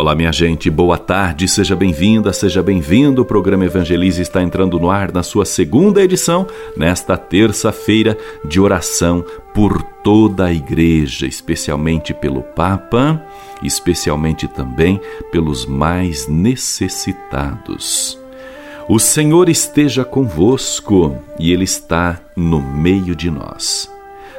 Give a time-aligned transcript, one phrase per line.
[0.00, 3.22] Olá, minha gente, boa tarde, seja bem-vinda, seja bem-vindo.
[3.22, 9.24] O programa Evangelize está entrando no ar na sua segunda edição, nesta terça-feira de oração
[9.52, 13.20] por toda a Igreja, especialmente pelo Papa,
[13.60, 15.00] especialmente também
[15.32, 18.16] pelos mais necessitados.
[18.88, 23.90] O Senhor esteja convosco e Ele está no meio de nós.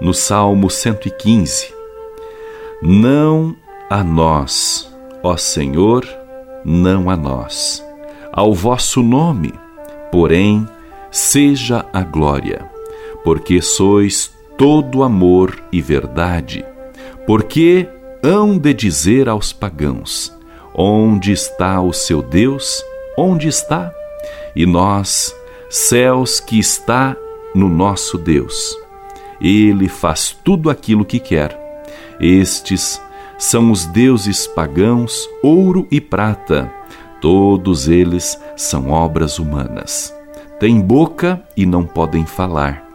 [0.00, 1.74] No Salmo 115,
[2.80, 3.56] não
[3.90, 4.89] a nós
[5.22, 6.06] Ó Senhor,
[6.64, 7.84] não a nós.
[8.32, 9.52] Ao vosso nome,
[10.10, 10.66] porém,
[11.10, 12.70] seja a glória,
[13.24, 16.64] porque sois todo amor e verdade.
[17.26, 17.88] Porque
[18.22, 20.34] hão de dizer aos pagãos:
[20.74, 22.82] Onde está o seu Deus?
[23.16, 23.92] Onde está?
[24.54, 25.34] E nós,
[25.68, 27.16] céus que está
[27.54, 28.76] no nosso Deus.
[29.40, 31.58] Ele faz tudo aquilo que quer.
[32.20, 33.00] Estes
[33.40, 36.70] são os deuses pagãos, ouro e prata.
[37.22, 40.14] Todos eles são obras humanas.
[40.58, 42.86] Têm boca e não podem falar.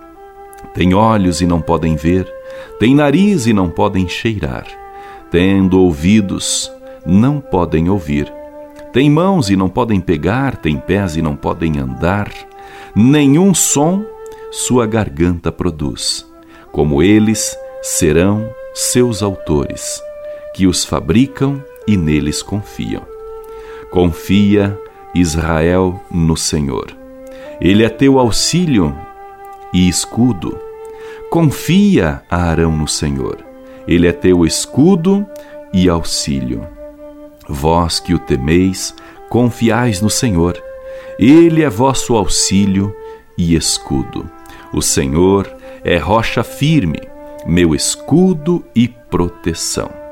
[0.75, 2.31] Têm olhos e não podem ver.
[2.79, 4.67] Têm nariz e não podem cheirar.
[5.31, 6.71] Tendo ouvidos,
[7.03, 8.31] não podem ouvir.
[8.93, 12.31] Têm mãos e não podem pegar, têm pés e não podem andar.
[12.95, 14.05] Nenhum som
[14.51, 16.23] sua garganta produz.
[16.71, 20.03] Como eles serão seus autores
[20.55, 23.01] que os fabricam e neles confiam.
[23.91, 24.79] Confia,
[25.13, 26.95] Israel, no Senhor.
[27.59, 28.95] Ele é teu auxílio
[29.73, 30.57] e escudo.
[31.29, 33.43] Confia, Arão, no Senhor.
[33.85, 35.27] Ele é teu escudo
[35.73, 36.65] e auxílio.
[37.49, 38.95] Vós que o temeis,
[39.29, 40.57] confiais no Senhor.
[41.19, 42.95] Ele é vosso auxílio
[43.37, 44.29] e escudo.
[44.71, 47.01] O Senhor é rocha firme,
[47.45, 50.04] meu escudo e proteção.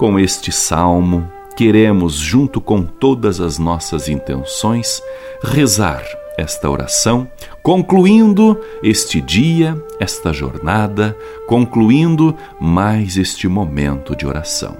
[0.00, 5.02] Com este salmo, queremos, junto com todas as nossas intenções,
[5.42, 6.02] rezar
[6.38, 7.30] esta oração,
[7.62, 11.14] concluindo este dia, esta jornada,
[11.46, 14.74] concluindo mais este momento de oração.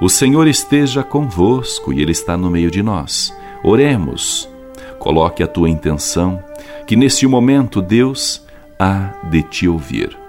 [0.00, 3.36] O Senhor esteja convosco e Ele está no meio de nós.
[3.62, 4.48] Oremos.
[4.98, 6.42] Coloque a tua intenção,
[6.86, 8.42] que neste momento Deus
[8.78, 10.21] há de te ouvir.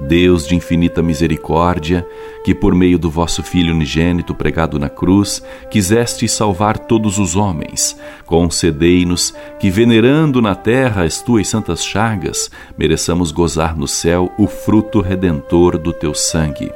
[0.00, 2.06] Deus de infinita misericórdia,
[2.44, 7.98] que por meio do vosso Filho unigênito pregado na cruz, quiseste salvar todos os homens,
[8.26, 15.00] concedei-nos que, venerando na terra as tuas santas chagas, mereçamos gozar no céu o fruto
[15.00, 16.70] redentor do teu sangue.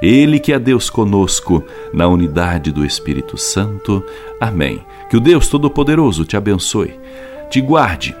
[0.00, 4.04] Ele que é Deus conosco, na unidade do Espírito Santo.
[4.40, 4.84] Amém.
[5.10, 6.98] Que o Deus Todo-Poderoso te abençoe,
[7.50, 8.14] te guarde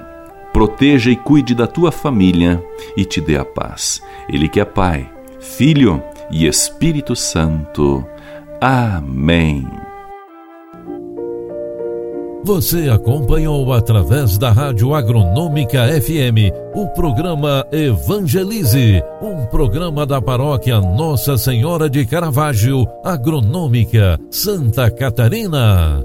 [0.54, 2.64] proteja e cuide da tua família
[2.96, 4.00] e te dê a paz.
[4.28, 5.10] Ele que é Pai,
[5.40, 6.00] Filho
[6.30, 8.04] e Espírito Santo.
[8.60, 9.66] Amém.
[12.44, 21.36] Você acompanhou através da Rádio Agronômica FM o programa Evangelize, um programa da paróquia Nossa
[21.38, 26.04] Senhora de Caravaggio, Agronômica, Santa Catarina.